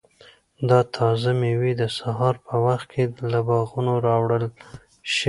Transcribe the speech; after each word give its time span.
دا 0.69 0.79
تازه 0.95 1.29
مېوې 1.39 1.71
د 1.81 1.83
سهار 1.97 2.35
په 2.45 2.55
وخت 2.65 2.87
کې 2.93 3.03
له 3.31 3.39
باغونو 3.47 3.93
راوړل 4.07 4.43
شوي. 4.49 5.19